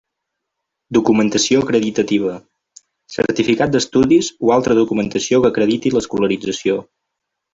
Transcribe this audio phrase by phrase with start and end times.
[0.97, 2.31] Documentació acreditativa:
[3.17, 6.83] certificat d'estudis o altra documentació que acrediti l'escolarització.